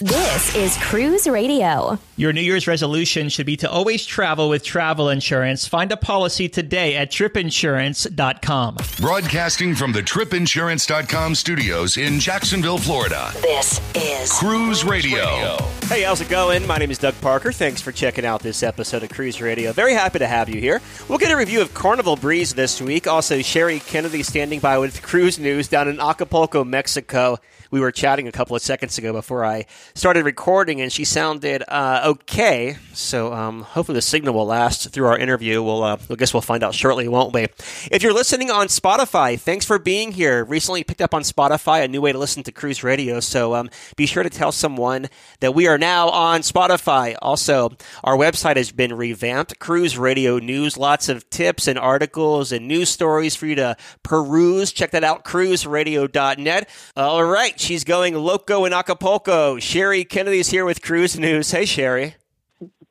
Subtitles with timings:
[0.00, 1.98] This is Cruise Radio.
[2.16, 5.68] Your New Year's resolution should be to always travel with travel insurance.
[5.68, 8.76] Find a policy today at tripinsurance.com.
[8.98, 13.30] Broadcasting from the tripinsurance.com studios in Jacksonville, Florida.
[13.42, 15.58] This is Cruise Radio.
[15.84, 16.66] Hey, how's it going?
[16.66, 17.52] My name is Doug Parker.
[17.52, 19.70] Thanks for checking out this episode of Cruise Radio.
[19.72, 20.80] Very happy to have you here.
[21.10, 23.06] We'll get a review of Carnival Breeze this week.
[23.06, 27.38] Also, Sherry Kennedy standing by with cruise news down in Acapulco, Mexico.
[27.70, 31.62] We were chatting a couple of seconds ago before I started recording, and she sounded
[31.68, 32.76] uh, okay.
[32.92, 35.62] So um, hopefully the signal will last through our interview.
[35.62, 37.46] We'll, uh, I guess we'll find out shortly, won't we?
[37.90, 40.44] If you're listening on Spotify, thanks for being here.
[40.44, 43.20] Recently picked up on Spotify a new way to listen to Cruise Radio.
[43.20, 45.08] So um, be sure to tell someone
[45.40, 47.16] that we are now on Spotify.
[47.22, 47.70] Also,
[48.02, 49.58] our website has been revamped.
[49.58, 54.72] Cruise Radio News, lots of tips and articles and news stories for you to peruse.
[54.72, 56.68] Check that out, cruiseradio.net.
[56.96, 59.58] All right, she's going loco in Acapulco.
[59.58, 61.50] Sherry Kennedy's here with Cruise News.
[61.50, 62.16] Hey, Sherry.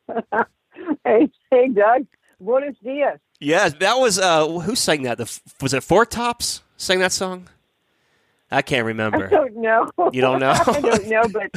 [1.05, 2.07] Hey, hey, Doug.
[2.39, 3.19] Buenos dias.
[3.39, 5.17] Yeah, that was uh, who sang that?
[5.17, 7.47] The, was it Four Tops sang that song?
[8.51, 9.27] I can't remember.
[9.27, 9.89] I don't know.
[10.11, 10.51] You don't know?
[10.51, 11.51] I don't know, but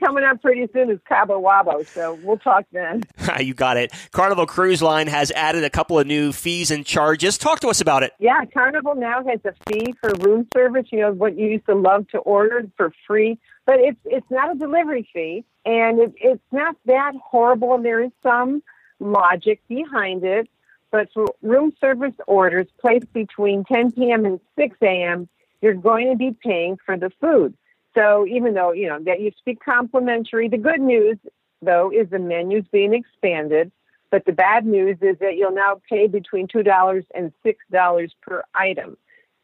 [0.00, 3.02] coming up pretty soon is Cabo Wabo, so we'll talk then.
[3.40, 3.92] you got it.
[4.12, 7.38] Carnival Cruise Line has added a couple of new fees and charges.
[7.38, 8.12] Talk to us about it.
[8.18, 10.86] Yeah, Carnival now has a fee for room service.
[10.90, 14.54] You know what you used to love to order for free, but it's it's not
[14.54, 17.74] a delivery fee, and it, it's not that horrible.
[17.74, 18.62] And there is some
[19.00, 20.48] logic behind it.
[20.90, 24.24] But for room service orders placed between 10 p.m.
[24.24, 25.28] and 6 a.m.,
[25.60, 27.56] you're going to be paying for the food.
[27.94, 31.18] So even though you know that used to be complimentary, the good news
[31.62, 33.70] though is the menu's being expanded.
[34.10, 38.14] But the bad news is that you'll now pay between two dollars and six dollars
[38.22, 38.96] per item.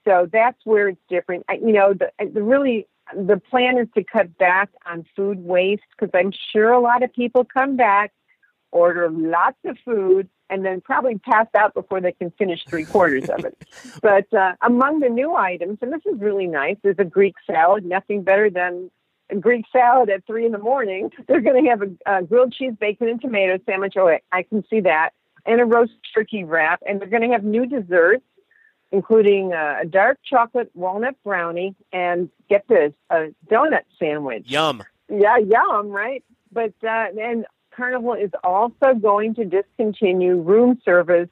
[0.07, 1.45] So that's where it's different.
[1.49, 5.83] I- You know, the, the really the plan is to cut back on food waste
[5.99, 8.13] because I'm sure a lot of people come back,
[8.73, 13.29] order lots of food, and then probably pass out before they can finish three quarters
[13.29, 13.57] of it.
[14.03, 17.85] But uh, among the new items, and this is really nice, is a Greek salad.
[17.85, 18.91] Nothing better than
[19.31, 21.11] a Greek salad at three in the morning.
[21.29, 23.95] They're going to have a, a grilled cheese, bacon, and tomato sandwich.
[23.97, 25.11] Oh, I- can see that.
[25.47, 26.83] And a roast turkey wrap.
[26.87, 28.25] And they're going to have new desserts,
[28.93, 34.45] including uh, a dark chocolate walnut brownie and get this, a donut sandwich.
[34.47, 34.83] Yum.
[35.09, 36.23] Yeah, yum, right?
[36.53, 41.29] But uh, and Carnival is also going to discontinue room service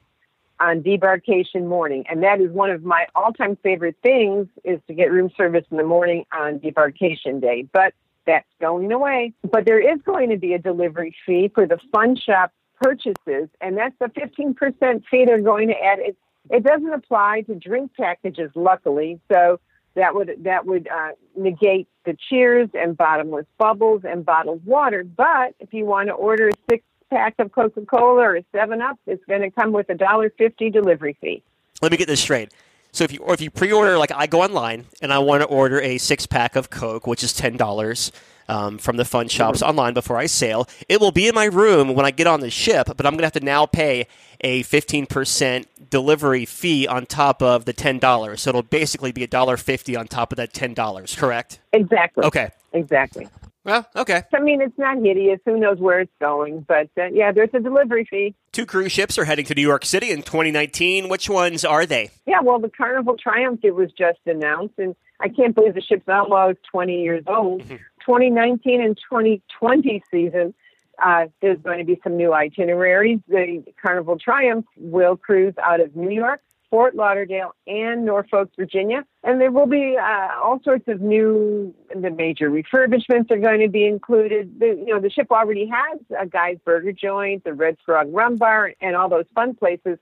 [0.59, 5.11] on debarkation morning, and that is one of my all-time favorite things is to get
[5.11, 7.65] room service in the morning on debarkation day.
[7.71, 7.93] But
[8.25, 9.33] that's going away.
[9.49, 12.51] But there is going to be a delivery fee for the fun shop
[12.81, 15.99] purchases, and that's the 15% fee they're going to add.
[15.99, 16.17] It,
[16.49, 19.19] it doesn't apply to drink packages, luckily.
[19.31, 19.59] So
[19.99, 25.03] that would that would uh, negate the cheers and bottomless bubbles and bottled water.
[25.03, 28.81] But if you want to order a six pack of Coca Cola or a Seven
[28.81, 31.43] Up, it's going to come with a dollar fifty delivery fee.
[31.81, 32.51] Let me get this straight.
[32.91, 35.47] So if you or if you pre-order, like I go online and I want to
[35.47, 38.11] order a six pack of Coke, which is ten dollars
[38.47, 41.93] um, from the fun shops online before I sail, it will be in my room
[41.93, 42.87] when I get on the ship.
[42.97, 44.07] But I'm going to have to now pay
[44.41, 48.41] a fifteen percent delivery fee on top of the ten dollars.
[48.41, 51.15] So it'll basically be a dollar fifty on top of that ten dollars.
[51.15, 51.59] Correct?
[51.73, 52.25] Exactly.
[52.25, 52.49] Okay.
[52.73, 53.27] Exactly.
[53.69, 54.23] Well, okay.
[54.33, 55.39] I mean, it's not hideous.
[55.45, 56.61] Who knows where it's going?
[56.61, 58.33] But uh, yeah, there's a delivery fee.
[58.51, 61.07] Two cruise ships are heading to New York City in 2019.
[61.07, 62.09] Which ones are they?
[62.25, 66.09] Yeah, well, the Carnival Triumph it was just announced, and I can't believe the ship's
[66.09, 67.61] almost 20 years old.
[67.69, 70.55] 2019 and 2020 season,
[71.03, 73.19] uh, there's going to be some new itineraries.
[73.27, 79.41] The Carnival Triumph will cruise out of New York, Fort Lauderdale, and Norfolk, Virginia, and
[79.41, 81.73] there will be uh, all sorts of new.
[81.93, 84.59] The major refurbishments are going to be included.
[84.59, 88.35] The, you know, the ship already has a Guy's Burger Joint, the Red Frog Rum
[88.35, 89.97] Bar, and all those fun places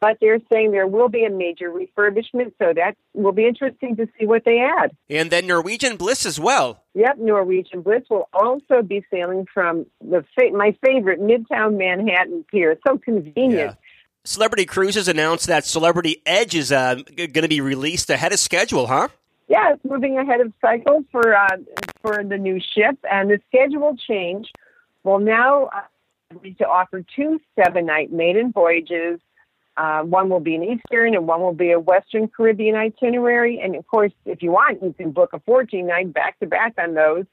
[0.00, 4.06] but they're saying there will be a major refurbishment, so that will be interesting to
[4.18, 4.94] see what they add.
[5.08, 6.82] And then Norwegian Bliss as well.
[6.94, 12.72] Yep, Norwegian Bliss will also be sailing from the fa- my favorite Midtown Manhattan Pier.
[12.72, 13.76] It's so convenient.
[14.26, 18.88] Celebrity Cruises announced that Celebrity Edge is uh, going to be released ahead of schedule,
[18.88, 19.08] huh?
[19.46, 21.56] Yeah, it's moving ahead of cycle for uh,
[22.02, 24.50] for the new ship, and the schedule change
[25.04, 25.82] will now uh,
[26.58, 29.20] to offer two seven night maiden voyages.
[29.76, 33.60] Uh, one will be an Eastern and one will be a Western Caribbean itinerary.
[33.60, 36.72] And of course, if you want, you can book a 14 night back to back
[36.78, 37.26] on those.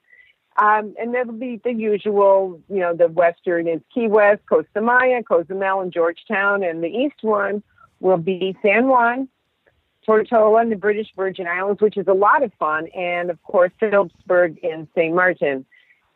[0.58, 5.24] Um, and that'll be the usual, you know, the Western is Key West, Costa Maya,
[5.24, 6.64] Cozumel, and Georgetown.
[6.64, 7.64] And the East one
[8.00, 9.28] will be San Juan,
[10.08, 12.88] Tortola, and the British Virgin Islands, which is a lot of fun.
[12.88, 15.16] And of course, Philipsburg in St.
[15.16, 15.66] Martin.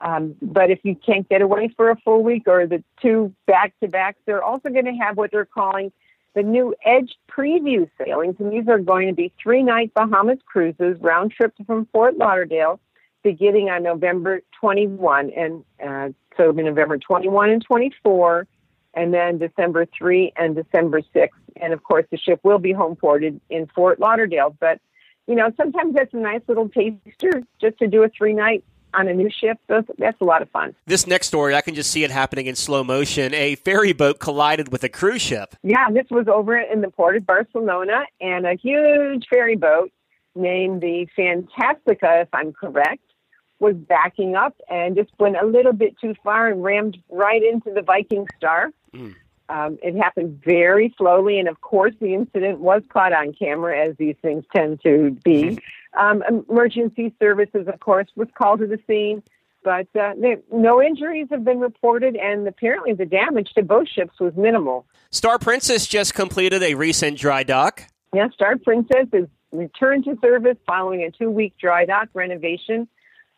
[0.01, 3.73] Um, but if you can't get away for a full week or the two back
[3.81, 5.91] to backs, they're also going to have what they're calling
[6.35, 8.35] the new Edge preview sailings.
[8.37, 12.79] And these are going to be three night Bahamas cruises, round trip from Fort Lauderdale,
[13.23, 15.31] beginning on November 21.
[15.31, 18.47] And uh, so November 21 and 24,
[18.93, 21.37] and then December 3 and December 6.
[21.57, 24.55] And of course, the ship will be home ported in Fort Lauderdale.
[24.59, 24.79] But,
[25.27, 29.07] you know, sometimes that's a nice little taster just to do a three night on
[29.07, 29.57] a new ship.
[29.67, 30.75] That's, that's a lot of fun.
[30.85, 33.33] This next story, I can just see it happening in slow motion.
[33.33, 35.55] A ferry boat collided with a cruise ship.
[35.63, 39.91] Yeah, this was over in the port of Barcelona, and a huge ferry boat
[40.35, 43.01] named the Fantastica, if I'm correct,
[43.59, 47.71] was backing up and just went a little bit too far and rammed right into
[47.73, 48.71] the Viking Star.
[48.93, 49.15] Mm.
[49.49, 53.95] Um, it happened very slowly, and of course, the incident was caught on camera, as
[53.97, 55.57] these things tend to be.
[55.97, 59.23] Um, emergency services, of course, was called to the scene,
[59.63, 64.19] but uh, they, no injuries have been reported, and apparently the damage to both ships
[64.19, 64.85] was minimal.
[65.11, 67.83] Star Princess just completed a recent dry dock.
[68.13, 72.87] Yeah, Star Princess is returned to service following a two week dry dock renovation.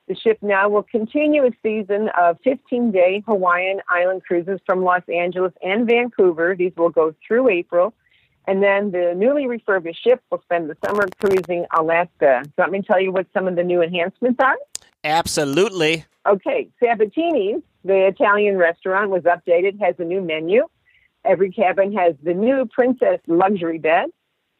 [0.09, 5.03] The ship now will continue a season of 15 day Hawaiian island cruises from Los
[5.07, 6.55] Angeles and Vancouver.
[6.57, 7.93] These will go through April.
[8.47, 12.41] And then the newly refurbished ship will spend the summer cruising Alaska.
[12.43, 14.57] So let me tell you what some of the new enhancements are.
[15.03, 16.05] Absolutely.
[16.25, 20.65] Okay, Sabatini's, the Italian restaurant, was updated, has a new menu.
[21.23, 24.09] Every cabin has the new Princess luxury bed.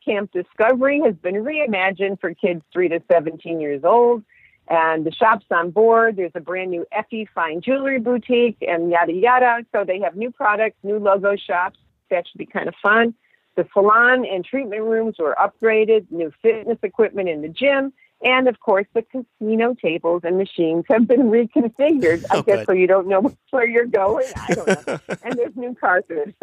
[0.06, 4.24] Camp Discovery has been reimagined for kids 3 to 17 years old.
[4.70, 9.14] And the shops on board, there's a brand new Effy Fine Jewelry Boutique and yada
[9.14, 9.66] yada.
[9.74, 11.80] So they have new products, new logo shops.
[12.12, 13.16] That should be kind of fun.
[13.56, 17.92] The salon and treatment rooms were upgraded, new fitness equipment in the gym,
[18.24, 22.24] and of course the casino tables and machines have been reconfigured.
[22.32, 22.66] Oh, I guess good.
[22.68, 24.28] so you don't know where you're going.
[24.36, 25.00] I don't know.
[25.24, 26.36] and there's new carpet.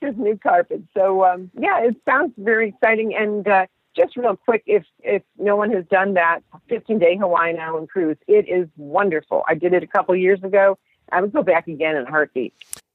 [0.00, 0.82] there's new carpet.
[0.96, 3.14] So um, yeah, it sounds very exciting.
[3.14, 3.66] And uh,
[3.98, 8.16] just real quick, if if no one has done that 15 day Hawaiian Island cruise,
[8.26, 9.42] it is wonderful.
[9.48, 10.78] I did it a couple years ago.
[11.10, 12.54] I would go back again in a heartbeat.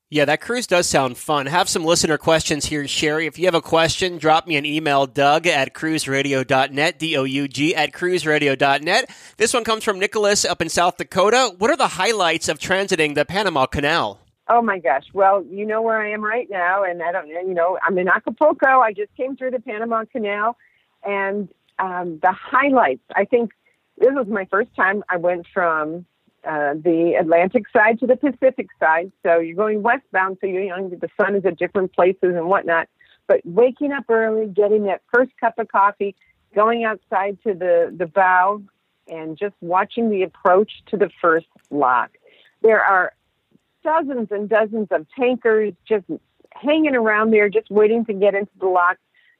[0.09, 1.47] Yeah, that cruise does sound fun.
[1.47, 3.25] Have some listener questions here, Sherry.
[3.25, 7.47] If you have a question, drop me an email, Doug at cruiseradio.net, D O U
[7.47, 9.09] G at cruiseradio.net.
[9.37, 11.55] This one comes from Nicholas up in South Dakota.
[11.57, 14.19] What are the highlights of transiting the Panama Canal?
[14.49, 15.05] Oh my gosh.
[15.13, 17.97] Well, you know where I am right now, and I don't know, you know, I'm
[17.97, 18.81] in Acapulco.
[18.81, 20.57] I just came through the Panama Canal,
[21.05, 23.51] and um, the highlights, I think
[23.97, 26.05] this was my first time I went from
[26.43, 29.11] uh, the Atlantic side to the Pacific side.
[29.23, 32.89] So you're going westbound, so you know the sun is at different places and whatnot.
[33.27, 36.15] But waking up early, getting that first cup of coffee,
[36.53, 38.61] going outside to the the bow,
[39.07, 42.11] and just watching the approach to the first lock.
[42.61, 43.13] There are
[43.83, 46.05] dozens and dozens of tankers just
[46.51, 48.97] hanging around there, just waiting to get into the lock.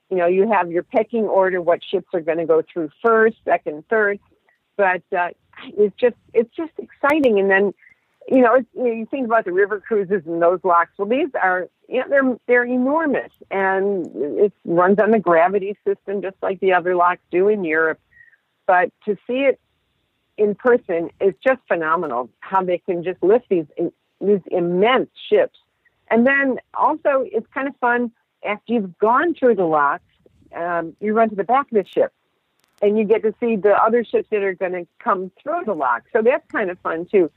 [0.09, 3.37] You know, you have your pecking order, what ships are going to go through first,
[3.45, 4.19] second, third.
[4.77, 5.29] But uh,
[5.63, 7.39] it's just it's just exciting.
[7.39, 7.73] And then,
[8.27, 10.91] you know, you, know, you think about the river cruises and those locks.
[10.97, 16.21] Well, these are you know, they're they're enormous, and it runs on the gravity system
[16.21, 17.99] just like the other locks do in Europe.
[18.65, 19.59] But to see it
[20.37, 22.29] in person is just phenomenal.
[22.39, 23.65] How they can just lift these
[24.19, 25.59] these immense ships,
[26.09, 28.11] and then also it's kind of fun
[28.45, 30.03] after you've gone through the locks.
[30.55, 32.13] Um, you run to the back of the ship
[32.81, 35.73] and you get to see the other ships that are going to come through the
[35.73, 36.03] lock.
[36.11, 37.31] So that's kind of fun too.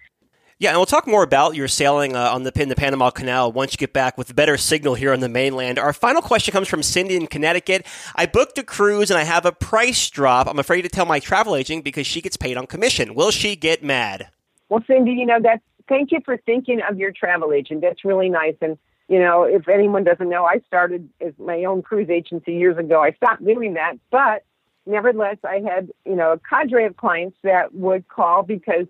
[0.59, 3.53] Yeah, and we'll talk more about your sailing uh, on the, in the Panama Canal
[3.53, 5.79] once you get back with better signal here on the mainland.
[5.79, 7.87] Our final question comes from Cindy in Connecticut.
[8.15, 10.49] I booked a cruise and I have a price drop.
[10.49, 13.15] I'm afraid to tell my travel agent because she gets paid on commission.
[13.15, 14.31] Will she get mad?
[14.71, 17.83] Well, Cindy, you know that's thank you for thinking of your travel agent.
[17.83, 18.57] That's really nice.
[18.63, 22.77] And you know, if anyone doesn't know, I started as my own cruise agency years
[22.77, 23.03] ago.
[23.03, 24.45] I stopped doing that, but
[24.85, 28.87] nevertheless, I had, you know, a cadre of clients that would call because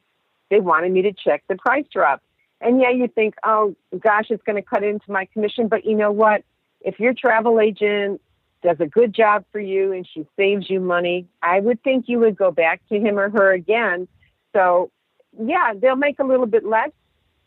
[0.51, 2.23] they wanted me to check the price drop.
[2.61, 5.69] And yeah, you think, oh gosh, it's going to cut into my commission.
[5.69, 6.45] But you know what?
[6.81, 8.23] If your travel agent
[8.63, 12.19] does a good job for you and she saves you money, I would think you
[12.21, 14.09] would go back to him or her again.
[14.55, 14.91] So
[15.39, 16.91] yeah, they'll make a little bit less,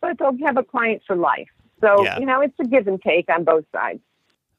[0.01, 1.49] but they'll have a client for life.
[1.81, 2.19] So, yeah.
[2.19, 3.99] you know, it's a give and take on both sides.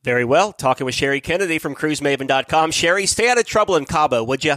[0.02, 0.52] Very well.
[0.52, 2.70] Talking with Sherry Kennedy from cruisemaven.com.
[2.70, 4.54] Sherry, stay out of trouble in Cabo, would you?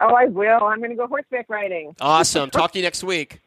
[0.00, 0.64] Oh, I will.
[0.64, 1.94] I'm going to go horseback riding.
[2.00, 2.50] Awesome.
[2.52, 3.40] Talk to you next week.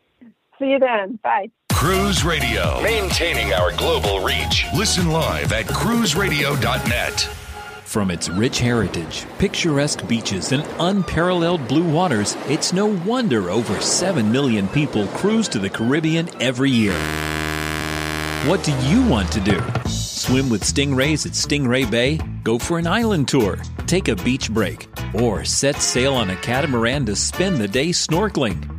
[0.58, 1.20] See you then.
[1.24, 1.52] Bye.
[1.72, 4.66] Cruise Radio, maintaining our global reach.
[4.76, 7.22] Listen live at cruiseradio.net.
[7.86, 14.32] From its rich heritage, picturesque beaches, and unparalleled blue waters, it's no wonder over 7
[14.32, 16.94] million people cruise to the Caribbean every year.
[18.48, 19.60] What do you want to do?
[19.86, 22.20] Swim with stingrays at Stingray Bay?
[22.42, 23.58] Go for an island tour?
[23.86, 24.88] Take a beach break?
[25.14, 28.79] Or set sail on a catamaran to spend the day snorkeling?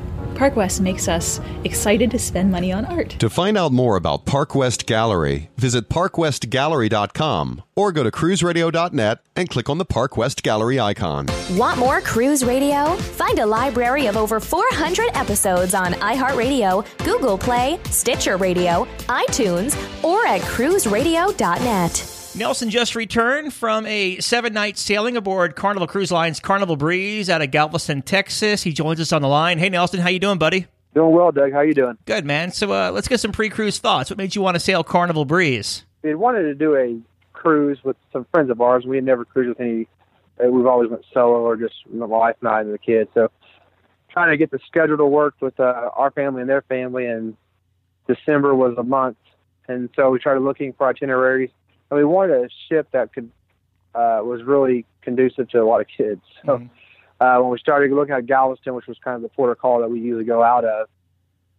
[0.41, 3.11] Park West makes us excited to spend money on art.
[3.19, 9.49] To find out more about Park West Gallery, visit parkwestgallery.com or go to cruiseradio.net and
[9.51, 11.27] click on the Park West Gallery icon.
[11.51, 12.95] Want more Cruise Radio?
[12.95, 20.25] Find a library of over 400 episodes on iHeartRadio, Google Play, Stitcher Radio, iTunes, or
[20.25, 22.20] at cruiseradio.net.
[22.33, 27.41] Nelson just returned from a seven night sailing aboard Carnival Cruise Line's Carnival Breeze out
[27.41, 28.63] of Galveston, Texas.
[28.63, 29.59] He joins us on the line.
[29.59, 30.65] Hey, Nelson, how you doing, buddy?
[30.95, 31.51] Doing well, Doug.
[31.51, 31.97] How you doing?
[32.05, 32.51] Good, man.
[32.51, 34.09] So uh, let's get some pre cruise thoughts.
[34.09, 35.85] What made you want to sail Carnival Breeze?
[36.03, 36.97] We wanted to do a
[37.33, 38.85] cruise with some friends of ours.
[38.85, 39.87] We had never cruised with any.
[40.41, 43.09] uh, We've always went solo or just my wife and I and the kids.
[43.13, 43.29] So
[44.09, 47.35] trying to get the schedule to work with uh, our family and their family, and
[48.07, 49.17] December was a month,
[49.67, 51.49] and so we started looking for itineraries
[51.91, 53.29] and we wanted a ship that could
[53.93, 56.21] uh, was really conducive to a lot of kids.
[56.45, 56.67] So Mm-hmm.
[57.23, 59.81] uh, when we started looking at Galveston, which was kind of the port of call
[59.81, 60.87] that we usually go out of,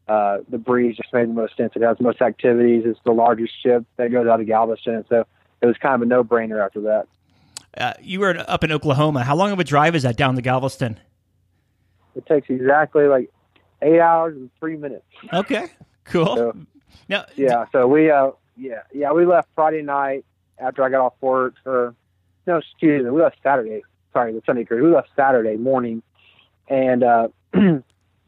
[0.09, 1.73] uh, the breeze just made the most sense.
[1.77, 2.83] It has the most activities.
[2.87, 5.25] It's the largest ship that goes out of Galveston, so
[5.61, 7.07] it was kind of a no-brainer after that.
[7.77, 9.23] Uh, you were up in Oklahoma.
[9.23, 10.99] How long of a drive is that down to Galveston?
[12.15, 13.31] It takes exactly like
[13.81, 15.07] eight hours and three minutes.
[15.33, 15.69] Okay,
[16.05, 16.37] cool.
[16.37, 16.57] So,
[17.09, 20.25] now, yeah, so we uh, yeah, yeah, we left Friday night
[20.59, 21.55] after I got off work.
[21.67, 21.95] Or
[22.47, 23.83] no, excuse me, we left Saturday.
[24.13, 24.85] Sorry, the Sunday cruise.
[24.85, 26.03] We left Saturday morning,
[26.69, 27.29] and uh,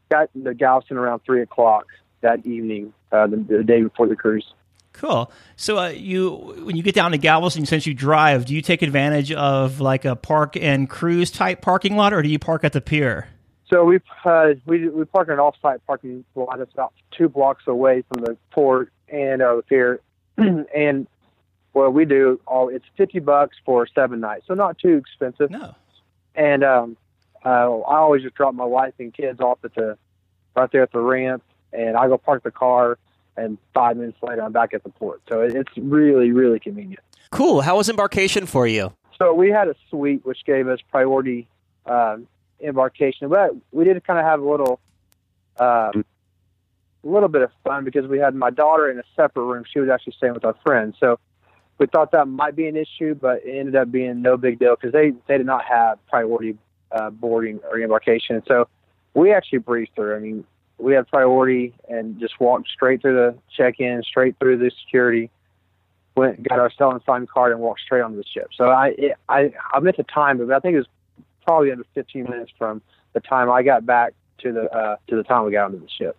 [0.09, 1.85] got the Galveston around three o'clock
[2.21, 4.45] that evening, uh, the, the day before the cruise.
[4.93, 5.31] Cool.
[5.55, 6.31] So uh, you,
[6.63, 10.05] when you get down to Galveston, since you drive, do you take advantage of like
[10.05, 13.27] a park and cruise type parking lot, or do you park at the pier?
[13.69, 17.63] So we uh, we we park in an off-site parking lot that's about two blocks
[17.67, 19.99] away from the port and uh, the pier,
[20.75, 21.07] and
[21.73, 25.51] well, we do all it's fifty bucks for seven nights, so not too expensive.
[25.51, 25.75] No.
[26.35, 26.97] And um,
[27.45, 29.97] uh, I always just drop my wife and kids off at the
[30.55, 32.97] right there at the ramp, and I go park the car,
[33.37, 35.21] and five minutes later I'm back at the port.
[35.29, 37.03] So it, it's really really convenient.
[37.31, 37.61] Cool.
[37.61, 38.93] How was embarkation for you?
[39.17, 41.47] So we had a suite which gave us priority
[41.85, 42.27] um,
[42.59, 44.79] embarkation, but we did kind of have a little,
[45.57, 46.05] um,
[47.05, 49.63] a little bit of fun because we had my daughter in a separate room.
[49.71, 51.19] She was actually staying with our friends, so
[51.77, 54.75] we thought that might be an issue, but it ended up being no big deal
[54.75, 56.57] because they they did not have priority
[56.91, 58.41] uh, boarding or embarkation.
[58.47, 58.67] So
[59.13, 60.15] we actually breezed through.
[60.15, 60.45] I mean,
[60.77, 65.29] we had priority and just walked straight through the check-in, straight through the security.
[66.15, 68.47] Went, got our Sail & Sign card, and walked straight onto the ship.
[68.55, 70.87] So I, it, I, I meant the time, but I think it was
[71.43, 72.81] probably under 15 minutes from
[73.11, 75.89] the time I got back to the uh, to the time we got onto the
[75.89, 76.15] ship.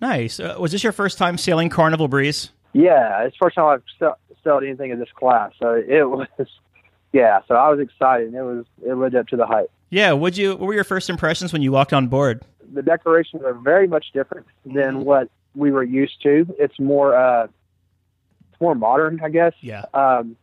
[0.00, 0.38] Nice.
[0.40, 2.50] Uh, was this your first time sailing Carnival Breeze?
[2.72, 3.64] Yeah, it's the first time
[4.00, 4.14] I've
[4.44, 6.28] sailed anything in this class, so it was.
[7.12, 8.28] Yeah, so I was excited.
[8.28, 9.70] and It was it lived up to the hype.
[9.90, 10.12] Yeah.
[10.12, 10.50] Would you?
[10.50, 12.42] What were your first impressions when you walked on board?
[12.72, 16.46] The decorations are very much different than what we were used to.
[16.58, 17.44] It's more uh,
[18.52, 19.54] it's more modern, I guess.
[19.60, 19.86] Yeah.
[19.94, 20.36] Um,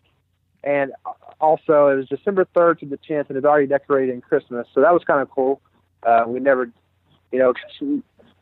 [0.63, 0.91] and
[1.39, 4.81] also, it was December third to the tenth, and it's already decorated in Christmas, so
[4.81, 5.61] that was kind of cool.
[6.01, 6.71] Uh, we never,
[7.31, 7.53] you know,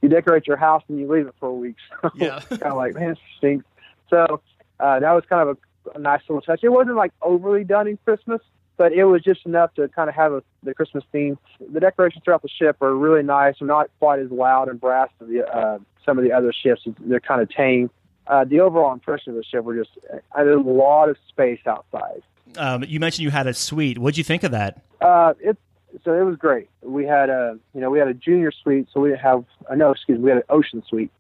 [0.04, 1.78] you decorate your house and you leave it for a week.
[2.02, 2.40] So Yeah.
[2.50, 3.66] kind of like, man, it stinks.
[4.10, 4.42] So
[4.80, 6.60] uh, that was kind of a, a nice little touch.
[6.62, 8.42] It wasn't like overly done in Christmas,
[8.78, 11.40] but it was just enough to kind of have a, the Christmas theme.
[11.72, 13.56] The decorations throughout the ship are really nice.
[13.60, 16.82] They're not quite as loud and brass as the, uh, some of the other ships.
[17.00, 17.90] They're kind of tame.
[18.28, 21.60] Uh, the overall impression of the ship were just uh, there's a lot of space
[21.66, 22.22] outside.
[22.58, 23.98] Um, you mentioned you had a suite.
[23.98, 24.82] What'd you think of that?
[25.02, 25.58] Uh, it
[26.04, 26.70] so it was great.
[26.82, 29.76] We had a you know we had a junior suite, so we didn't have uh,
[29.76, 31.12] no excuse me, we had an ocean suite.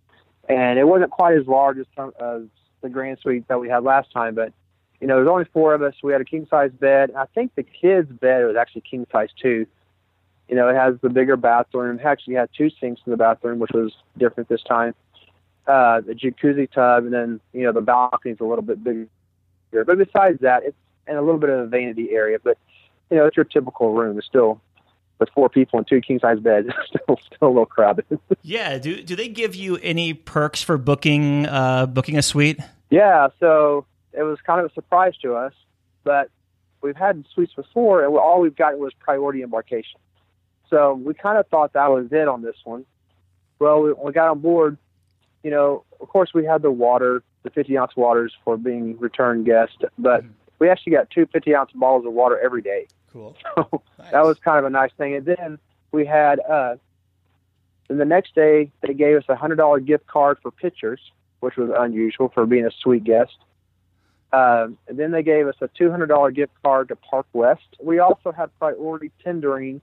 [0.50, 2.44] and it wasn't quite as large as, some, as
[2.82, 4.54] the grand suite that we had last time, but
[5.04, 5.96] you know, there's only four of us.
[6.02, 7.12] We had a king size bed.
[7.18, 9.66] I think the kids' bed was actually king size too.
[10.48, 12.00] You know, it has the bigger bathroom.
[12.00, 14.96] It actually had two sinks in the bathroom, which was different this time.
[15.68, 19.08] Uh, the jacuzzi tub, and then you know the balcony's a little bit bigger.
[19.72, 22.38] But besides that, it's in a little bit of a vanity area.
[22.42, 22.58] But
[23.10, 24.18] you know, it's your typical room.
[24.18, 24.62] It's still
[25.20, 26.70] with four people and two king size beds.
[26.88, 28.06] still, still a little crowded.
[28.42, 28.78] yeah.
[28.78, 32.60] Do do they give you any perks for booking uh, booking a suite?
[32.90, 33.30] Yeah.
[33.40, 35.54] So it was kind of a surprise to us,
[36.04, 36.30] but
[36.82, 40.00] we've had suites before, and all we've got was priority embarkation.
[40.70, 42.86] So we kind of thought that was it on this one.
[43.60, 44.78] Well, we, we got on board.
[45.44, 49.44] You know, of course, we had the water, the 50 ounce waters for being return
[49.44, 50.32] guests, but mm-hmm.
[50.60, 52.88] we actually got two 50 ounce bottles of water every day.
[53.14, 53.38] Cool.
[53.56, 54.12] So nice.
[54.12, 55.16] that was kind of a nice thing.
[55.16, 55.60] And then
[55.92, 56.76] we had, uh,
[57.88, 61.00] and the next day they gave us a hundred dollar gift card for pictures,
[61.40, 63.38] which was unusual for being a suite guest.
[64.34, 67.62] Um, and then they gave us a $200 gift card to Park West.
[67.80, 69.80] We also had priority tendering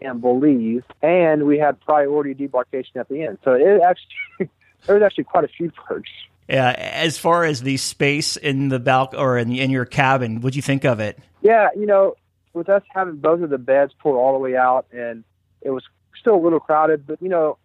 [0.00, 3.38] and Belize, and we had priority debarkation at the end.
[3.44, 4.50] So it actually
[4.86, 6.10] there was actually quite a few perks.
[6.48, 10.56] Yeah, as far as the space in the balcony or in, in your cabin, what'd
[10.56, 11.18] you think of it?
[11.40, 12.16] Yeah, you know,
[12.54, 15.24] with us having both of the beds pulled all the way out, and
[15.60, 15.84] it was
[16.18, 17.58] still a little crowded, but you know,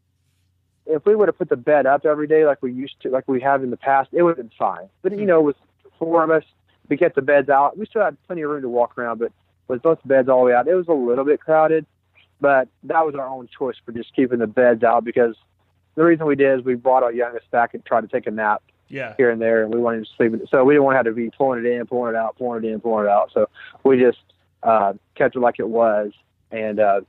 [0.86, 3.28] if we would have put the bed up every day like we used to, like
[3.28, 4.88] we have in the past, it would have been fine.
[5.02, 5.26] But you hmm.
[5.26, 5.58] know, with
[6.00, 6.44] four of us,
[6.90, 7.78] we get the beds out.
[7.78, 9.32] We still had plenty of room to walk around, but
[9.68, 11.86] with both beds all the way out, it was a little bit crowded.
[12.40, 15.36] But that was our own choice for just keeping the beds out because
[15.96, 18.32] the reason we did is we brought our youngest back and tried to take a
[18.32, 19.16] nap yeah.
[19.18, 20.34] here and there, and we wanted to sleep.
[20.50, 22.64] So we didn't want to have to be pulling it in, pulling it out, pulling
[22.64, 23.32] it in, pulling it out.
[23.34, 23.50] So
[23.84, 24.20] we just
[24.68, 26.12] uh, kept it like it was,
[26.52, 27.02] and uh,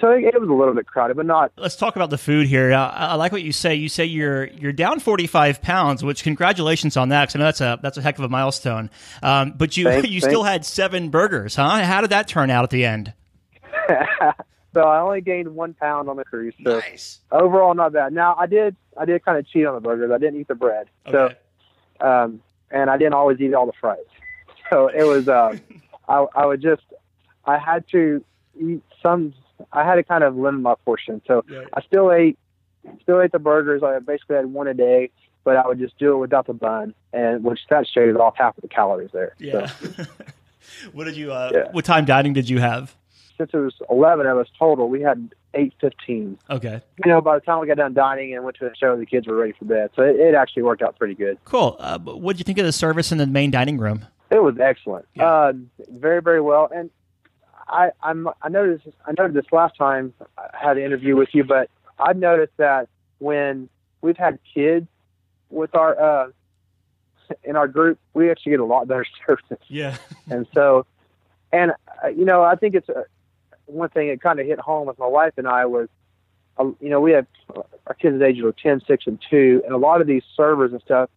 [0.00, 1.52] so it, it, was a little bit crowded, but not.
[1.56, 2.72] Let's talk about the food here.
[2.72, 3.76] Uh, I like what you say.
[3.76, 7.28] You say you're you're down 45 pounds, which congratulations on that.
[7.28, 8.90] Because I know that's a that's a heck of a milestone.
[9.22, 10.32] Um, but you thanks, you thanks.
[10.32, 11.84] still had seven burgers, huh?
[11.84, 13.12] How did that turn out at the end?
[14.74, 16.54] so I only gained one pound on the cruise.
[16.64, 17.20] So nice.
[17.30, 18.12] overall, not bad.
[18.12, 20.10] Now I did I did kind of cheat on the burgers.
[20.10, 20.88] I didn't eat the bread.
[21.06, 21.36] Okay.
[22.00, 23.98] So, um, and I didn't always eat all the fries.
[24.70, 25.56] So it was uh,
[26.08, 26.82] I I would just
[27.44, 28.24] I had to
[28.58, 29.34] eat some
[29.72, 31.22] I had to kind of limit my portion.
[31.26, 31.62] So yeah.
[31.72, 32.38] I still ate,
[33.02, 33.82] still ate the burgers.
[33.82, 35.10] I basically had one a day,
[35.44, 38.56] but I would just do it without the bun, and which that shaved off half
[38.56, 39.34] of the calories there.
[39.38, 39.66] Yeah.
[39.66, 40.04] So,
[40.92, 41.32] what did you?
[41.32, 41.68] Uh, Yeah.
[41.72, 42.94] What time dining did you have?
[43.36, 46.38] since it was eleven of us total, we had eight fifteen.
[46.50, 46.80] Okay.
[47.04, 49.06] You know, by the time we got done dining and went to the show, the
[49.06, 49.90] kids were ready for bed.
[49.96, 51.38] So it, it actually worked out pretty good.
[51.44, 51.76] Cool.
[51.78, 54.06] Uh, what did you think of the service in the main dining room?
[54.34, 55.06] It was excellent.
[55.18, 55.52] Uh,
[55.88, 56.68] very, very well.
[56.74, 56.90] And
[57.68, 61.44] I, I'm, I noticed, I noted this last time I had an interview with you,
[61.44, 61.70] but
[62.00, 63.68] I've noticed that when
[64.02, 64.88] we've had kids
[65.50, 66.28] with our, uh,
[67.44, 69.64] in our group, we actually get a lot better service.
[69.68, 69.96] Yeah.
[70.28, 70.84] and so,
[71.52, 71.70] and
[72.02, 73.04] uh, you know, I think it's uh,
[73.66, 75.88] one thing that kind of hit home with my wife and I was,
[76.58, 77.26] uh, you know, we have
[77.86, 80.80] our kids' ages are 10, 6, and 2, and a lot of these servers and
[80.80, 81.08] stuff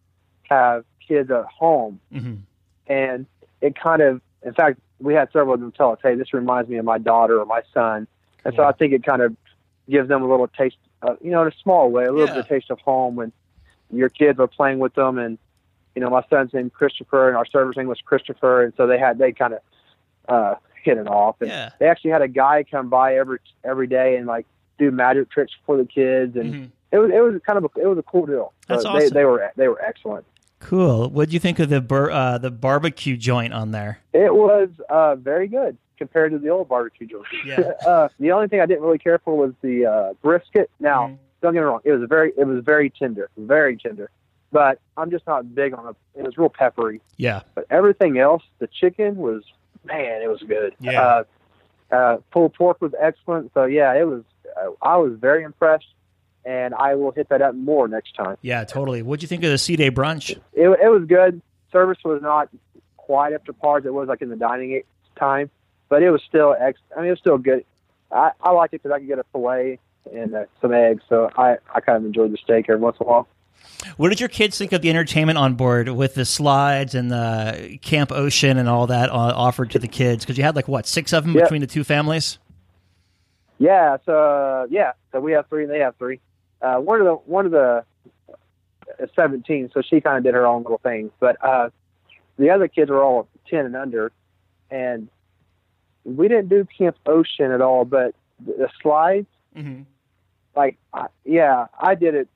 [0.44, 1.98] have kids at home.
[2.12, 2.34] Mm-hmm.
[2.88, 3.26] And
[3.60, 6.68] it kind of, in fact, we had several of them tell us, hey, this reminds
[6.68, 8.08] me of my daughter or my son.
[8.44, 9.36] And so I think it kind of
[9.88, 12.34] gives them a little taste, uh, you know, in a small way, a little Yeah.
[12.34, 13.32] bit of taste of home when
[13.90, 15.18] your kids are playing with them.
[15.18, 15.38] And,
[15.94, 18.62] you know, my son's named Christopher and our server's name was Christopher.
[18.62, 19.60] And so they had, they kind of,
[20.28, 21.36] uh, hit it off.
[21.40, 21.70] And Yeah.
[21.78, 24.46] they actually had a guy come by every, every day and like
[24.78, 26.36] do magic tricks for the kids.
[26.36, 26.70] And Mhm.
[26.92, 28.52] it was, it was kind of, a, it was a cool deal.
[28.68, 29.00] That's So awesome.
[29.00, 30.24] They, they were, they were excellent.
[30.60, 31.08] Cool.
[31.10, 34.00] What do you think of the bur- uh, the barbecue joint on there?
[34.12, 37.26] It was uh, very good compared to the old barbecue joint.
[37.44, 37.60] Yeah.
[37.86, 40.70] uh, the only thing I didn't really care for was the uh, brisket.
[40.80, 41.14] Now, Mm-hmm.
[41.42, 44.10] don't get me wrong; it was very, it was very tender, very tender.
[44.50, 45.96] But I'm just not big on it.
[46.16, 47.00] It was real peppery.
[47.16, 47.42] Yeah.
[47.54, 49.44] But everything else, the chicken was,
[49.84, 50.74] man, it was good.
[50.80, 51.00] Yeah.
[51.02, 53.52] Uh, uh, pulled pork was excellent.
[53.54, 54.24] So yeah, it was.
[54.82, 55.86] I was very impressed,
[56.48, 58.36] and I will hit that up more next time.
[58.40, 59.02] Yeah, totally.
[59.02, 60.30] What'd you think of the Sea Day brunch?
[60.30, 61.42] It, it was good.
[61.70, 62.48] Service was not
[62.96, 64.80] quite up to par as it was like in the dining
[65.16, 65.50] time,
[65.90, 66.80] but it was still ex.
[66.96, 67.66] I mean, it was still good.
[68.10, 69.78] I, I liked it because I could get a fillet
[70.10, 73.06] and uh, some eggs, so I, I kind of enjoyed the steak every once in
[73.06, 73.28] a while.
[73.98, 77.78] What did your kids think of the entertainment on board with the slides and the
[77.82, 80.24] Camp Ocean and all that uh, offered to the kids?
[80.24, 81.42] Because you had like what six of them Yeah.
[81.42, 82.38] between the two families.
[83.58, 86.20] Yeah, so yeah, so we have three and they have three.
[86.60, 87.84] Uh, one of the one of the
[88.98, 91.10] is seventeen, so she kind of did her own little thing.
[91.20, 91.70] But uh,
[92.38, 94.12] the other kids were all ten and under,
[94.70, 95.08] and
[96.04, 97.84] we didn't do Camp Ocean at all.
[97.84, 99.82] But the, the slides, Mm-hmm.
[100.54, 102.28] like, I, yeah, I did it.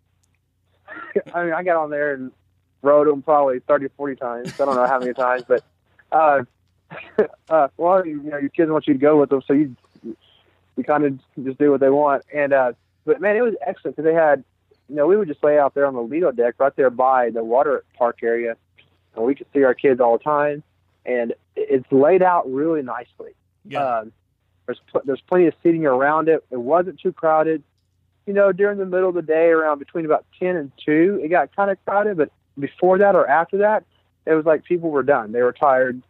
[1.35, 2.33] I mean, I got on there and
[2.83, 4.53] rode them probably 30 40 times.
[4.61, 5.63] I don't know how many times, but,
[6.11, 6.43] uh,
[7.49, 9.77] uh, well, you, you know, your kids want you to go with them, so you,
[10.05, 12.25] you kind of just do what they want.
[12.35, 12.73] And, uh,
[13.05, 14.45] but man, it was excellent because they had,
[14.89, 17.31] you know, we would just lay out there on the Lido deck right there by
[17.31, 18.57] the water park area,
[19.15, 20.63] and we could see our kids all the time.
[21.05, 23.33] And it's laid out really nicely.
[23.65, 23.85] Yeah.
[23.85, 24.13] Um,
[24.67, 26.45] there's pl- there's plenty of seating around it.
[26.51, 27.63] It wasn't too crowded.
[28.27, 31.29] You know, during the middle of the day, around between about ten and two, it
[31.29, 32.17] got kind of crowded.
[32.17, 33.85] But before that or after that,
[34.27, 35.33] it was like people were done.
[35.33, 36.01] They were tired.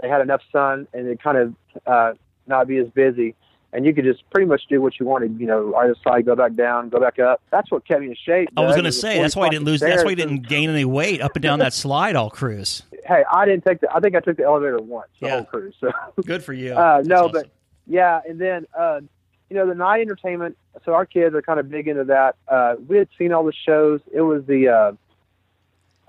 [0.00, 1.54] They had enough sun, and it kind of
[1.86, 2.14] uh,
[2.46, 3.36] not be as busy.
[3.72, 5.38] And you could just pretty much do what you wanted.
[5.38, 7.40] You know, either side, go back down, go back up.
[7.50, 8.48] That's what kept me in shape.
[8.56, 9.78] I was going to say that's why I didn't lose.
[9.78, 10.28] That's why you stairs.
[10.30, 12.82] didn't gain any weight up and down that slide all cruise.
[13.06, 13.94] Hey, I didn't take the.
[13.94, 15.32] I think I took the elevator once the Yeah.
[15.36, 15.74] whole cruise.
[15.80, 15.92] So
[16.26, 16.72] Good for you.
[16.76, 17.32] Uh, no, awesome.
[17.32, 17.50] but
[17.86, 19.00] yeah, and then uh,
[19.48, 20.56] you know the night entertainment.
[20.84, 22.34] So our kids are kind of big into that.
[22.48, 24.00] Uh, we had seen all the shows.
[24.12, 24.92] It was the uh,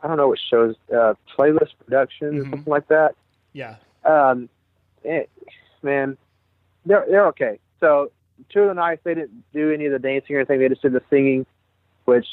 [0.03, 3.13] I don't know what shows, uh, Playlist Productions or something like that.
[3.53, 3.75] yeah.
[4.03, 4.49] Um,
[5.03, 5.29] it,
[5.83, 6.17] man,
[6.85, 7.59] they're they're okay.
[7.79, 8.11] So
[8.49, 10.59] two of the nights they didn't do any of the dancing or anything.
[10.59, 11.45] They just did the singing,
[12.05, 12.27] which,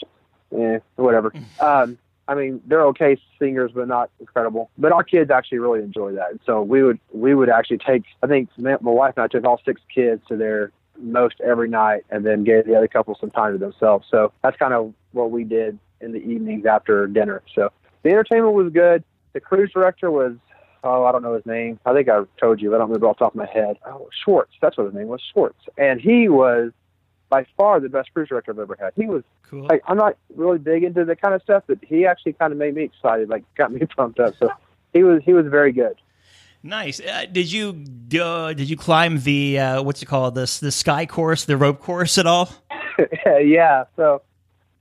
[0.57, 1.33] eh, whatever.
[1.61, 4.71] um, I mean, they're okay singers, but not incredible.
[4.77, 6.31] But our kids actually really enjoy that.
[6.31, 8.05] And so we would we would actually take.
[8.23, 12.05] I think my wife and I took all six kids to their most every night,
[12.11, 14.07] and then gave the other couple some time to themselves.
[14.11, 17.43] So that's kind of what we did in the evenings after dinner.
[17.55, 19.05] So the entertainment was good.
[19.33, 20.37] The cruise director was
[20.85, 21.79] oh, I don't know his name.
[21.85, 23.79] I think I told you, but I don't remember off the top of my head.
[23.87, 24.53] Oh, Schwartz.
[24.61, 25.59] That's what his name was, Schwartz.
[25.77, 26.73] And he was
[27.29, 28.93] by far the best cruise director I've ever had.
[28.97, 29.67] He was cool.
[29.67, 32.59] like, I'm not really big into the kind of stuff, but he actually kind of
[32.59, 34.35] made me excited, like got me pumped up.
[34.39, 34.51] So
[34.93, 35.97] he was he was very good.
[36.63, 37.01] Nice.
[37.01, 37.85] Uh, did you
[38.21, 41.81] uh, did you climb the uh, what's it called this the sky course, the rope
[41.81, 42.51] course at all?
[43.43, 43.85] yeah.
[43.97, 44.23] So,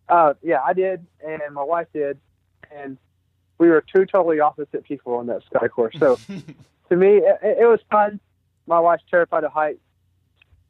[0.09, 2.17] uh, yeah, I did, and my wife did,
[2.71, 2.97] and
[3.57, 5.95] we were two totally opposite people on that sky course.
[5.99, 6.15] So,
[6.89, 8.19] to me, it, it was fun.
[8.65, 9.79] My wife's terrified of heights,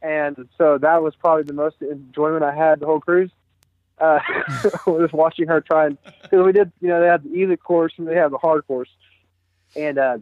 [0.02, 3.32] and so that was probably the most enjoyment I had the whole cruise.
[4.00, 4.20] Uh,
[4.86, 7.92] was watching her try and because we did, you know, they had the easy course
[7.98, 8.90] and they had the hard course,
[9.76, 10.18] and uh,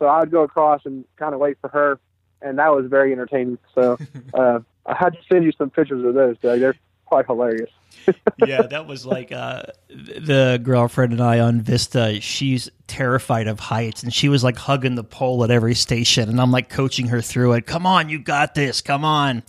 [0.00, 2.00] so I would go across and kind of wait for her,
[2.42, 3.58] and that was very entertaining.
[3.74, 3.98] So
[4.34, 6.38] uh, I had to send you some pictures of those.
[6.38, 6.58] Doug.
[6.58, 6.74] They're
[7.10, 7.68] quite hilarious.
[8.46, 12.20] yeah, that was like uh, the girlfriend and I on Vista.
[12.20, 16.40] She's terrified of heights, and she was like hugging the pole at every station, and
[16.40, 17.66] I'm like coaching her through it.
[17.66, 18.80] Come on, you got this.
[18.80, 19.42] Come on.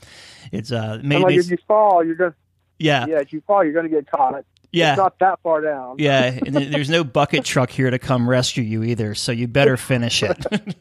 [0.51, 2.35] It's uh, maybe like, if you fall, you're gonna
[2.79, 4.43] yeah, yeah, if you fall, you're gonna get caught.
[4.71, 4.93] Yeah.
[4.93, 5.97] it's not that far down.
[5.99, 6.39] yeah.
[6.45, 10.23] And there's no bucket truck here to come rescue you either, so you better finish
[10.23, 10.37] it.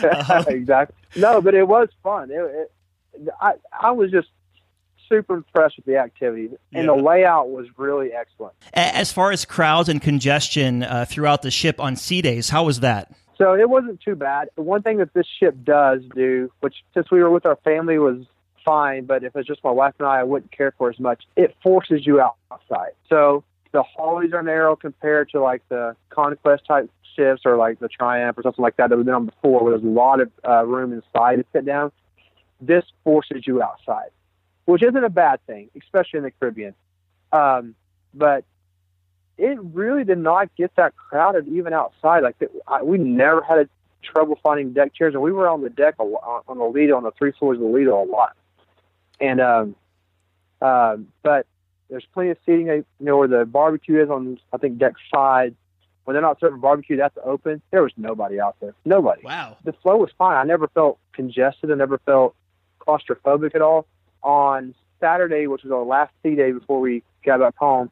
[0.00, 0.44] Uh-huh.
[0.46, 0.94] exactly.
[1.16, 2.30] No, but it was fun.
[2.30, 2.72] It, it,
[3.40, 4.28] I I was just
[5.12, 8.54] super impressed with the activity, and the layout was really excellent.
[8.72, 12.80] As far as crowds and congestion uh, throughout the ship on sea days, how was
[12.80, 13.12] that?
[13.36, 14.48] So it wasn't too bad.
[14.56, 17.98] The one thing that this ship does do, which since we were with our family
[17.98, 18.24] was
[18.64, 21.24] fine, but if it's just my wife and I, I wouldn't care for as much.
[21.36, 22.92] It forces you outside.
[23.08, 27.88] So the hallways are narrow compared to like the conquest type ships or like the
[27.88, 30.30] Triumph or something like that that we've been on before, where there's a lot of
[30.46, 31.90] uh, room inside to sit down.
[32.60, 34.10] This forces you outside,
[34.64, 36.74] which isn't a bad thing, especially in the Caribbean.
[37.32, 37.74] Um,
[38.14, 38.44] but
[39.38, 42.22] it really did not get that crowded even outside.
[42.22, 43.68] Like I, we never had a
[44.02, 47.02] trouble finding deck chairs, and we were on the deck a on the Lido, on
[47.02, 48.36] the three floors of the Lido a lot.
[49.20, 49.76] And um,
[50.60, 51.46] um, but
[51.88, 52.68] there's plenty of seating.
[52.70, 55.54] uh, You know where the barbecue is on, I think deck five.
[56.04, 57.62] When they're not serving barbecue, that's open.
[57.70, 58.74] There was nobody out there.
[58.84, 59.22] Nobody.
[59.22, 59.56] Wow.
[59.62, 60.36] The flow was fine.
[60.36, 61.70] I never felt congested.
[61.70, 62.34] I never felt
[62.80, 63.86] claustrophobic at all.
[64.22, 67.90] On Saturday, which was our last sea day before we got back home,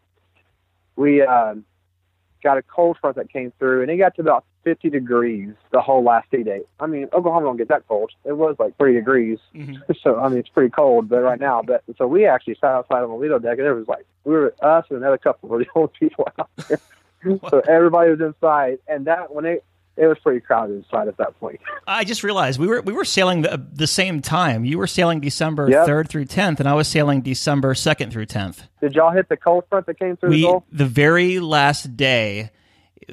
[0.96, 1.64] we um,
[2.42, 5.80] got a cold front that came through, and it got to about 50 degrees the
[5.80, 6.62] whole last sea day.
[6.78, 8.12] I mean, Oklahoma don't get that cold.
[8.24, 9.38] It was like 30 degrees,
[10.02, 11.08] so I mean it's pretty cold.
[11.08, 13.74] But right now, but so we actually sat outside on the Lido deck, and there
[13.74, 16.80] was like we were us and another couple were the only people out there.
[17.50, 19.64] so everybody was inside, and that when it
[19.96, 21.60] it was pretty crowded inside at that point.
[21.86, 24.64] I just realized we were we were sailing the, the same time.
[24.64, 25.86] You were sailing December Yep.
[25.86, 28.62] third through tenth, and I was sailing December second through tenth.
[28.80, 30.64] Did y'all hit the cold front that came through the Gulf?
[30.72, 32.50] the very last day,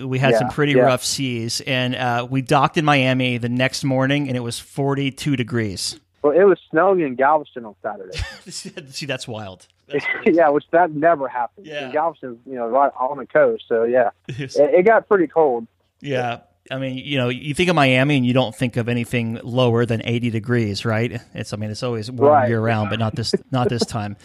[0.02, 0.84] we had some pretty yeah.
[0.84, 5.12] rough seas, and uh, we docked in Miami the next morning, and it was forty
[5.12, 6.00] two degrees.
[6.22, 8.18] Well, it was snowing in Galveston on Saturday.
[8.50, 9.68] See, that's wild.
[10.26, 11.68] yeah, which that never happens.
[11.68, 11.86] Yeah.
[11.86, 15.68] And Galveston's, you know, right on the coast, so yeah, it, it got pretty cold.
[16.02, 16.42] Yeah.
[16.72, 19.86] I mean, you know, you think of Miami and you don't think of anything lower
[19.86, 21.22] than 80 degrees, right?
[21.34, 22.50] It's, I mean, it's always warm Right.
[22.50, 24.18] year round, but not this, not this time,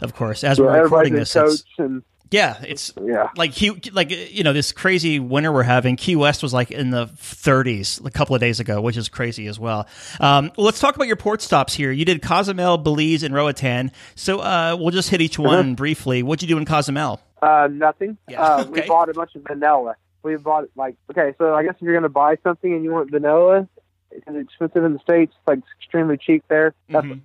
[0.00, 0.44] of course.
[0.44, 3.28] As So we're recording this, it's, and Yeah, it's yeah.
[3.36, 3.52] like
[3.92, 5.94] like you know this crazy winter we're having.
[5.96, 9.46] Key West was like in the 30s a couple of days ago, which is crazy
[9.46, 9.86] as well.
[10.18, 11.92] Um, well let's talk about your port stops here.
[11.92, 13.92] You did Cozumel, Belize, and Roatan.
[14.16, 15.74] So uh, we'll just hit each one Uh-huh.
[15.74, 16.22] briefly.
[16.24, 17.20] What'd you do in Cozumel?
[17.40, 18.16] Uh, nothing.
[18.28, 18.70] Yeah, Uh, okay.
[18.82, 19.94] We bought a bunch of vanilla.
[20.24, 23.10] We bought like okay, so I guess if you're gonna buy something and you want
[23.10, 23.68] vanilla,
[24.10, 25.34] it's expensive in the states.
[25.38, 26.74] It's like extremely cheap there.
[26.88, 27.18] That's Mm-hmm.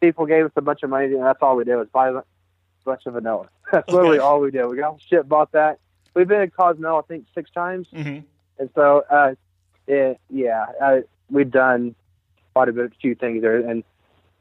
[0.00, 2.22] people gave us a bunch of money, and that's all we did was buy a
[2.84, 3.48] bunch of vanilla.
[3.72, 4.66] That's literally all we did.
[4.66, 5.78] We got shit, bought that.
[6.12, 8.20] We've been in Cosmo, I think, six times, mm-hmm.
[8.58, 9.34] and so uh,
[9.86, 11.94] it, yeah, uh, we've done
[12.54, 13.82] quite a bit, a few things there, and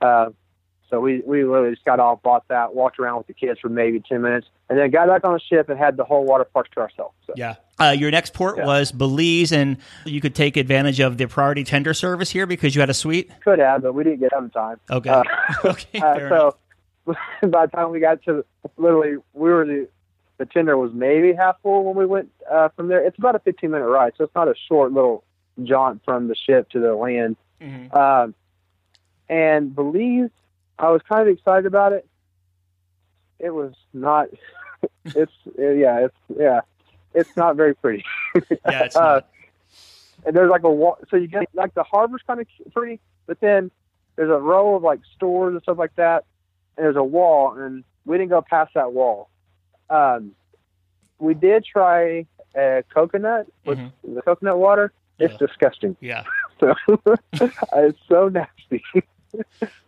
[0.02, 0.30] uh,
[0.90, 3.70] so we we literally just got off, bought that, walked around with the kids for
[3.70, 6.44] maybe ten minutes, and then got back on the ship and had the whole water
[6.44, 7.16] park to ourselves.
[7.26, 7.34] So.
[7.36, 7.56] Yeah.
[7.80, 11.94] Uh, your next port was Belize, and you could take advantage of the priority tender
[11.94, 13.32] service here because you had a suite.
[13.44, 14.80] Could have, but we didn't get out in time.
[14.90, 15.10] Okay.
[15.10, 15.24] Uh,
[15.66, 16.00] okay.
[16.00, 16.56] uh, so
[17.48, 18.46] by the time we got to
[18.78, 19.88] literally, we were the
[20.38, 23.06] the tender was maybe half full when we went uh, from there.
[23.06, 25.24] It's about a 15 minute ride, so it's not a short little
[25.64, 27.38] jaunt from the ship to the land.
[27.62, 27.96] Mhm.
[27.96, 28.36] Um,
[29.30, 30.32] and Belize,
[30.80, 32.08] I was kind of excited about it.
[33.40, 34.30] It was not.
[35.06, 36.62] it's yeah, it's yeah,
[37.14, 38.04] it's not very pretty.
[38.66, 39.28] Yeah, it's uh, not.
[40.26, 40.98] and there's like a wall.
[41.10, 43.72] So you get like the harbor's kind of pretty, but then
[44.16, 46.26] there's a row of like stores and stuff like that,
[46.78, 49.30] and there's a wall, and we didn't go past that wall.
[49.90, 50.32] Um,
[51.20, 54.92] we did try a coconut with the coconut water.
[55.20, 55.96] It's disgusting.
[56.00, 56.24] Yeah.
[56.60, 56.76] So
[57.34, 58.84] it's so nasty.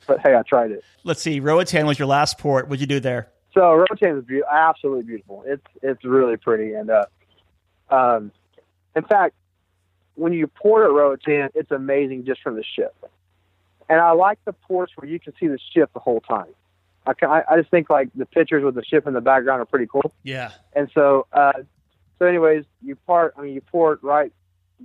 [0.08, 0.84] but hey, I tried it.
[1.06, 1.40] Let's see.
[1.40, 2.68] Roatan was your last port.
[2.68, 3.30] What'd you do there?
[3.56, 5.44] So Rotan is be- absolutely beautiful.
[5.48, 7.06] It's it's really pretty, and uh,
[7.90, 8.32] um,
[8.96, 9.34] in fact,
[10.16, 12.94] when you port at Rotan, it's amazing just from the ship.
[13.90, 16.48] And I like the ports where you can see the ship the whole time.
[17.08, 19.88] I I just think like the pictures with the ship in the background are pretty
[19.88, 20.12] cool.
[20.24, 20.52] Yeah.
[20.74, 21.54] And so, uh,
[22.20, 23.36] so anyways, you part.
[23.38, 24.34] I mean, you port right.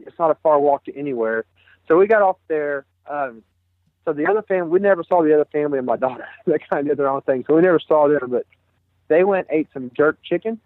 [0.00, 1.44] It's not a far walk to anywhere.
[1.88, 2.84] So we got off there.
[3.08, 3.42] Um,
[4.04, 6.26] so the other family, we never saw the other family and my daughter.
[6.46, 8.30] they kind of did their own thing, so we never saw them.
[8.30, 8.46] But
[9.10, 10.58] they went ate some jerk chicken,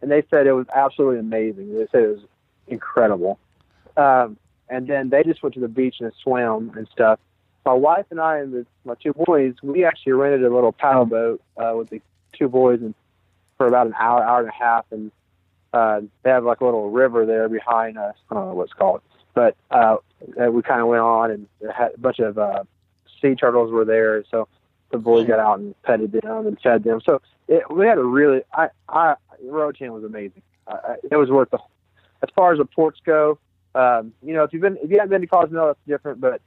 [0.00, 1.76] and they said it was absolutely amazing.
[1.76, 2.24] They said it was
[2.68, 3.38] incredible.
[3.96, 4.38] Um,
[4.70, 7.18] and then they just went to the beach and swam and stuff.
[7.66, 11.06] My wife and I and the, my two boys, we actually rented a little paddle
[11.06, 12.00] boat uh, with the
[12.32, 12.94] two boys, and
[13.56, 15.10] for about an hour, hour and a half, and
[15.72, 18.14] uh, they have like a little river there behind us.
[18.30, 19.02] I don't know what it's called,
[19.34, 22.62] but uh, we kind of went on, and had a bunch of uh,
[23.20, 24.22] sea turtles were there.
[24.30, 24.46] So
[24.90, 27.00] the boys got out and petted them and fed them.
[27.04, 30.42] So it, we had a really, I, I, Rotan was amazing.
[30.66, 31.58] I, I, it was worth the.
[32.22, 33.38] As far as the ports go,
[33.74, 36.20] um, you know, if you've been, if you haven't been to Cozumel, that's different.
[36.20, 36.40] But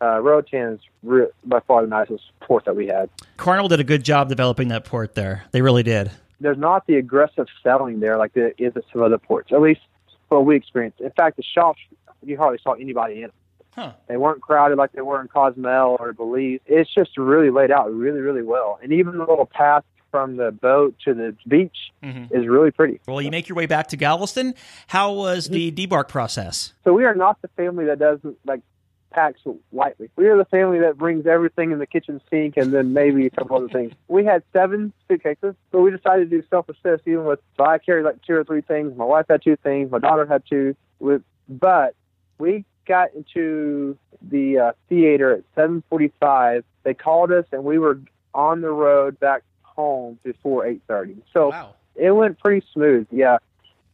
[0.00, 3.10] uh, Rotan is re- by far the nicest port that we had.
[3.36, 5.44] Carnival did a good job developing that port there.
[5.50, 6.10] They really did.
[6.38, 9.52] there's not the aggressive selling there like there is at some other ports.
[9.52, 9.80] At least
[10.28, 11.00] what we experienced.
[11.00, 11.80] In fact, the shops
[12.24, 13.32] you hardly saw anybody in them.
[13.76, 13.92] Huh.
[14.08, 16.60] They weren't crowded like they were in Cozumel or Belize.
[16.66, 18.78] It's just really laid out really, really well.
[18.82, 22.32] And even the little path from the boat to the beach Mhm.
[22.32, 23.00] is really pretty.
[23.06, 24.54] Well, you make your way back to Galveston.
[24.86, 26.72] How was the debark process?
[26.84, 28.62] So we are not the family that doesn't like
[29.10, 29.40] packs
[29.72, 30.08] lightly.
[30.16, 33.30] We are the family that brings everything in the kitchen sink and then maybe a
[33.30, 33.92] couple other things.
[34.08, 37.40] We had seven suitcases, but we decided to do self-assist even with.
[37.56, 38.96] So I carried like two or three things.
[38.96, 39.90] My wife had two things.
[39.90, 40.74] My daughter had two.
[40.98, 41.94] With but
[42.38, 46.64] we got into the uh, theater at 7:45.
[46.82, 47.98] They called us and we were
[48.34, 51.16] on the road back home before 8:30.
[51.32, 51.52] So
[51.94, 53.06] it went pretty smooth.
[53.10, 53.38] Yeah.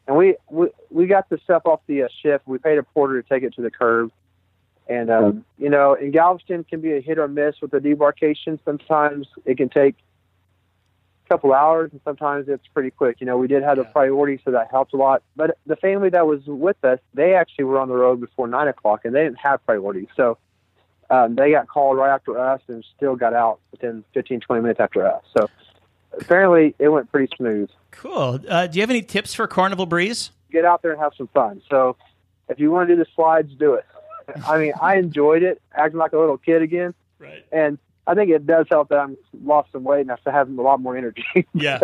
[0.07, 2.42] And we, we we got the stuff off the uh, ship.
[2.44, 4.11] We paid a porter to take it to the curb.
[4.88, 8.59] And um, you know, in Galveston can be a hit or miss with the debarkation.
[8.64, 9.94] Sometimes it can take
[11.33, 13.16] couple hours, and sometimes it's pretty quick.
[13.21, 15.23] You know, we did have the priority, so that helped a lot.
[15.37, 18.68] But the family that was with us, they actually were on the road before nine
[18.68, 20.09] o'clock, and they didn't have priority.
[20.16, 20.38] So
[21.11, 24.81] um, they got called right after us, and still got out within 15, 20 minutes
[24.81, 25.23] after us.
[25.37, 25.49] So
[26.18, 27.71] apparently, it went pretty smooth.
[27.90, 28.40] Cool.
[28.49, 30.31] Uh, do you have any tips for Carnival Breeze?
[30.53, 31.62] get out there and have some fun.
[31.68, 31.97] So
[32.49, 33.87] if you want to do the slides, do it.
[34.47, 36.95] I mean, I enjoyed it, acting like a little kid again.
[37.18, 37.45] Right.
[37.51, 40.62] And I think it does help that I'm lost some weight and I have a
[40.62, 41.24] lot more energy.
[41.54, 41.80] Yeah.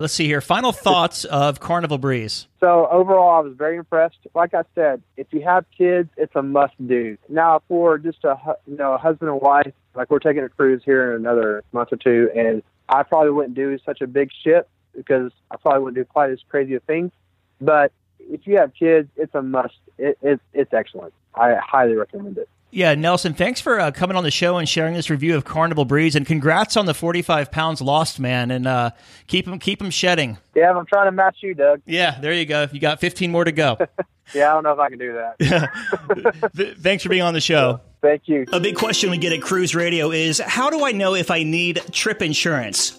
[0.00, 0.40] Let's see here.
[0.40, 2.48] Final thoughts of Carnival Breeze.
[2.60, 4.16] so overall, I was very impressed.
[4.34, 7.16] Like I said, if you have kids, it's a must do.
[7.28, 10.82] Now, for just a you know a husband and wife, like we're taking a cruise
[10.84, 14.68] here in another month or two, and I probably wouldn't do such a big ship
[14.96, 17.12] because I probably wouldn't do quite as crazy of things.
[17.60, 19.74] But if you have kids, it's a must.
[19.98, 21.12] It, it, it's excellent.
[21.34, 22.48] I highly recommend it.
[22.74, 25.84] Yeah, Nelson, thanks for uh, coming on the show and sharing this review of Carnival
[25.84, 28.92] Breeze, and congrats on the 45 pounds lost, man, and uh,
[29.26, 30.38] keep them keep them shedding.
[30.54, 31.82] Yeah, I'm trying to match you, Doug.
[31.84, 32.66] Yeah, there you go.
[32.72, 33.76] You got 15 more to go.
[34.34, 36.50] Yeah, I don't know if I can do that.
[36.56, 37.80] Th- thanks for being on the show.
[38.00, 38.46] Thank you.
[38.52, 41.42] A big question we get at Cruise Radio is how do I know if I
[41.42, 42.98] need trip insurance?